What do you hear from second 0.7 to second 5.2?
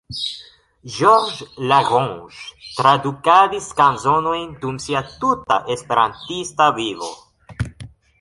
Georges Lagrange tradukadis kanzonojn dum sia